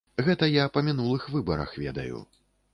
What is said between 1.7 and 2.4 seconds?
ведаю.